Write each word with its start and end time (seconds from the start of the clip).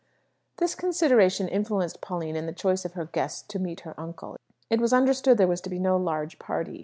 This 0.57 0.73
consideration 0.73 1.47
influenced 1.47 2.01
Pauline 2.01 2.35
in 2.35 2.47
the 2.47 2.53
choice 2.53 2.85
of 2.85 2.93
her 2.93 3.05
guests 3.05 3.43
to 3.47 3.59
meet 3.59 3.81
her 3.81 3.93
uncle. 3.99 4.35
It 4.67 4.81
was 4.81 4.93
understood 4.93 5.37
there 5.37 5.45
was 5.47 5.61
to 5.61 5.69
be 5.69 5.77
no 5.77 5.95
large 5.95 6.39
party. 6.39 6.79